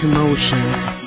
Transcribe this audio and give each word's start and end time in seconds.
Emotions. 0.00 0.97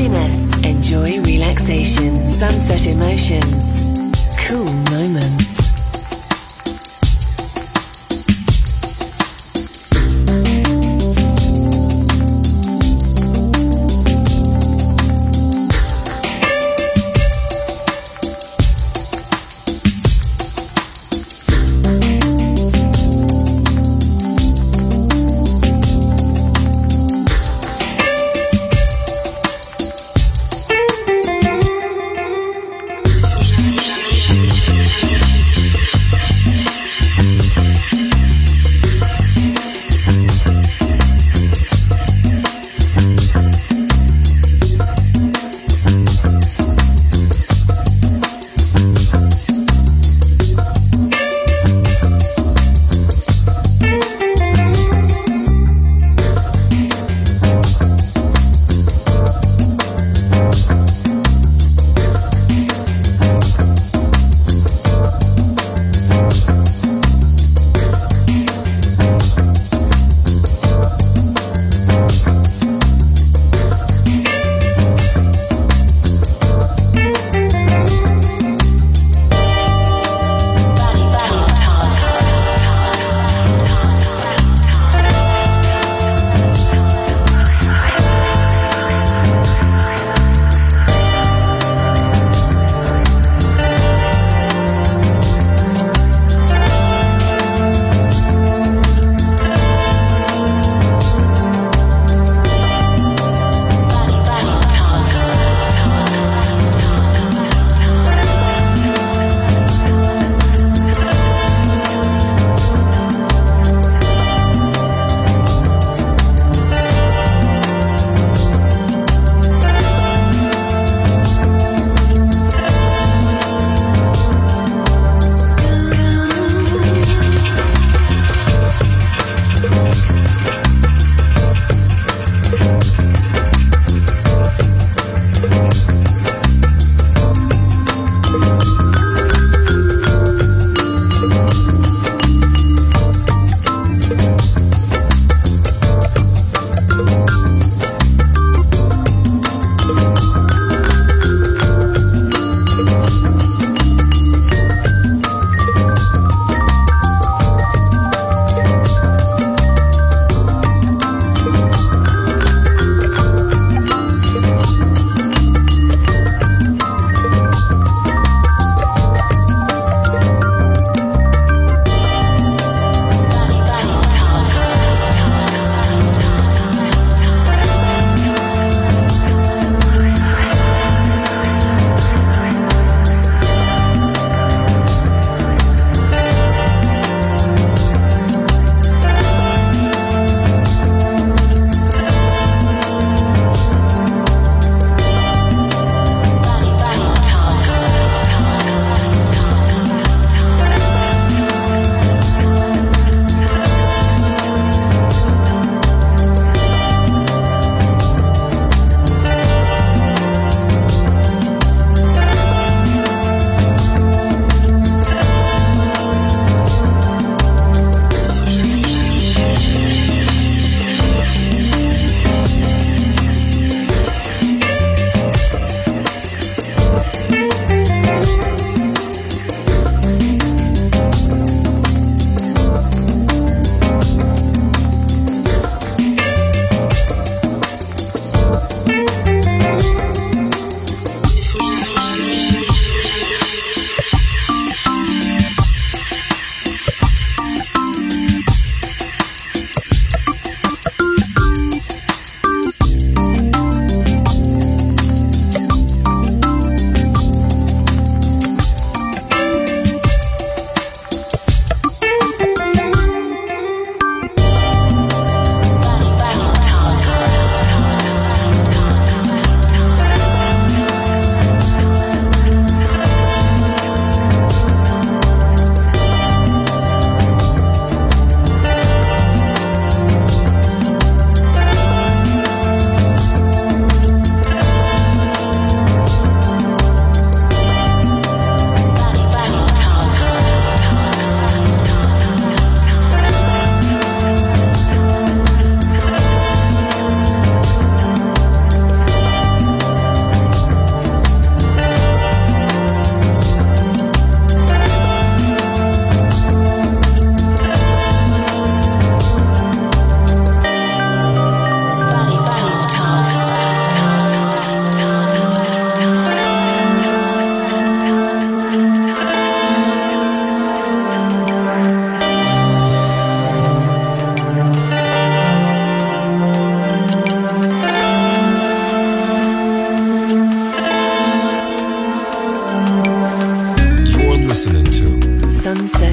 Happiness. 0.00 0.56
Enjoy 0.64 1.20
relaxation. 1.22 2.28
Sunset 2.28 2.86
emotions. 2.86 3.82
Cool 4.46 4.79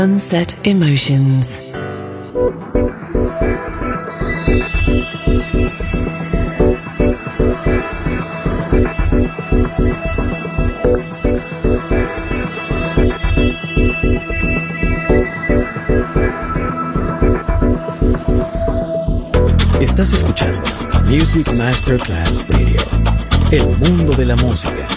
Sunset 0.00 0.56
Emotions. 0.64 1.60
Estás 19.82 20.14
escuchando 20.14 20.62
Music 21.04 21.52
Masterclass 21.52 22.46
Radio. 22.48 22.80
El 23.50 23.66
mundo 23.76 24.14
de 24.14 24.24
la 24.24 24.36
música. 24.36 24.88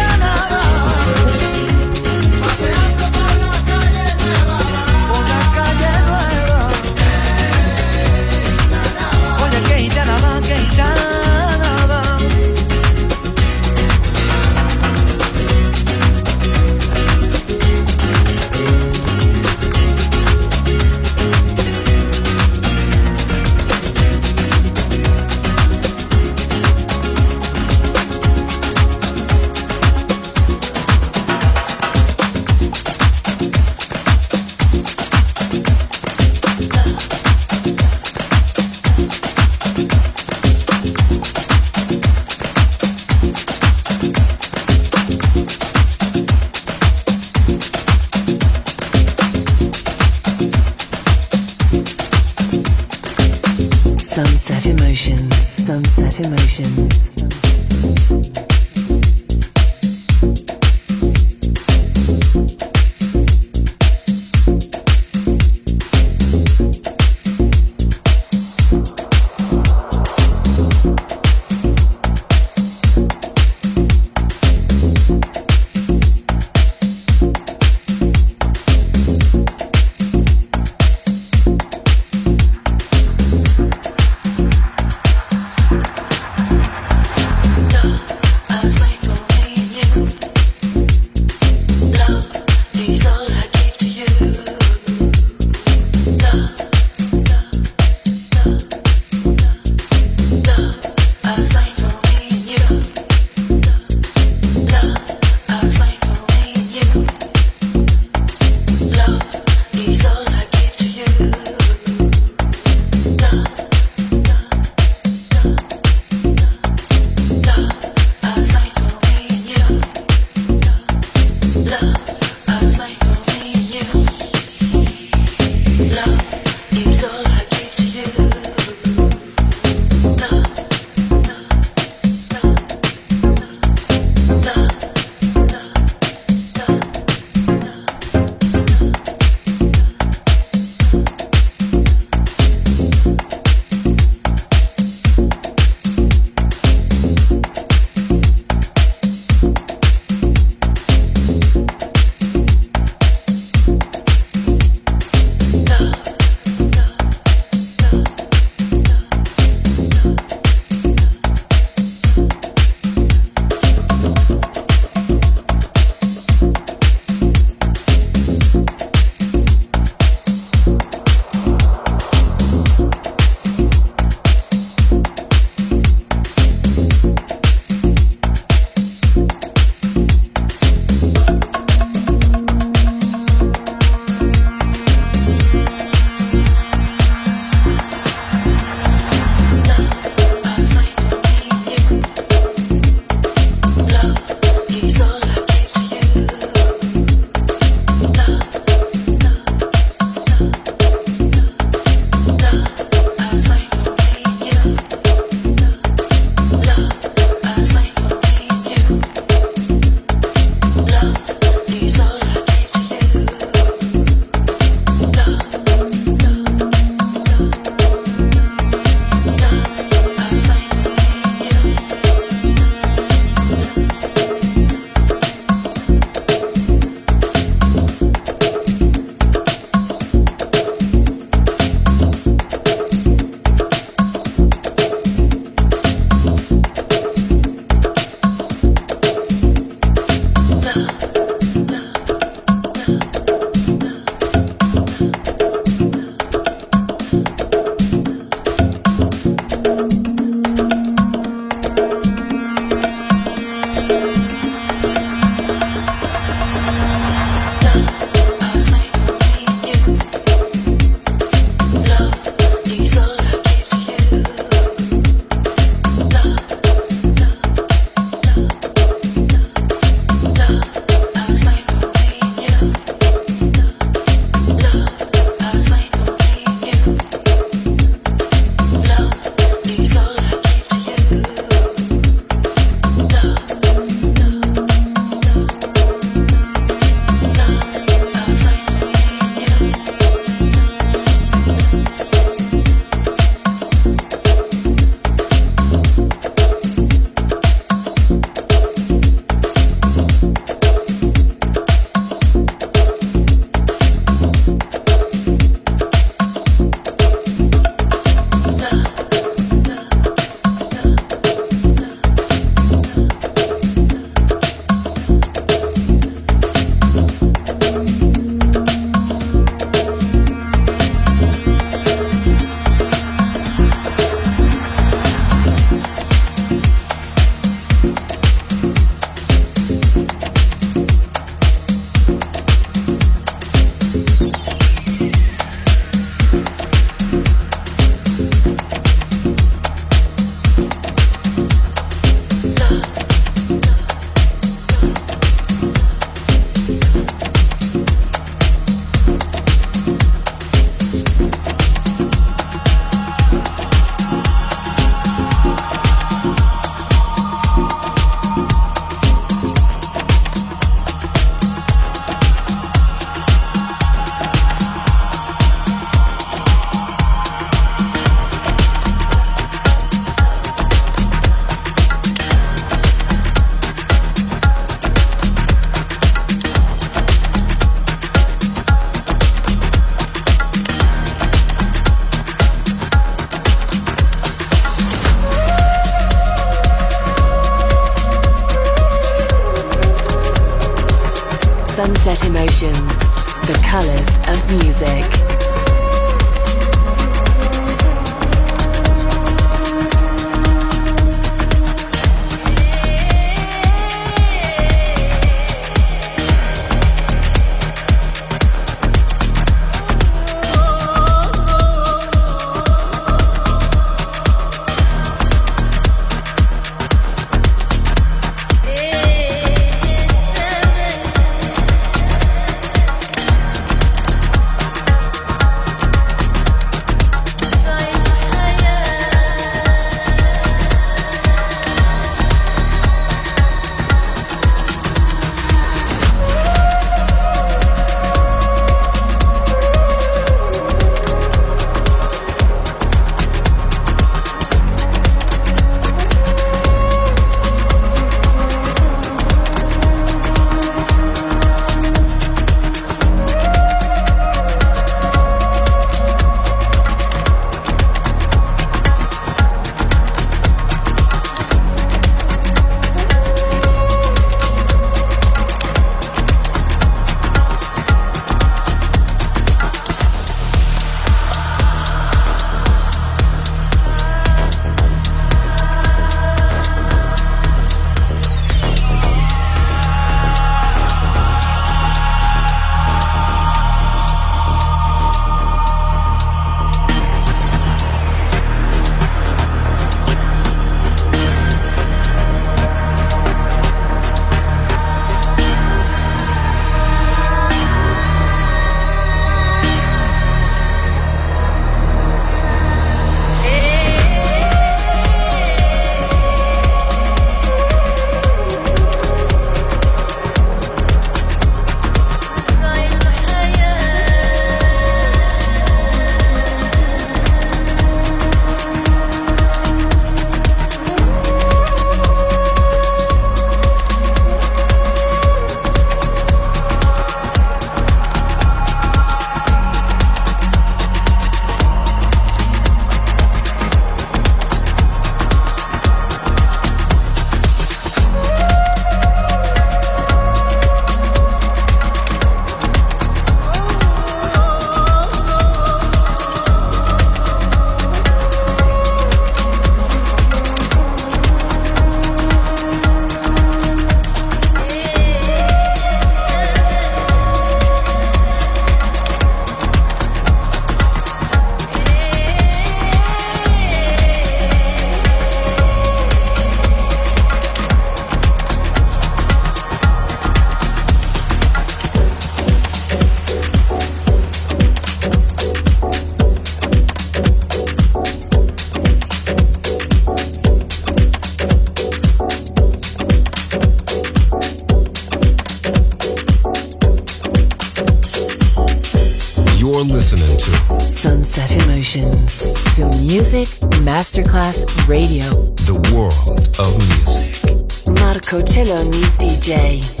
Masterclass 594.01 594.65
Radio. 594.87 595.29
The 595.67 595.77
world 595.93 596.57
of 596.57 596.75
music. 596.89 597.99
Marco 597.99 598.41
Celloni 598.41 599.03
DJ. 599.19 600.00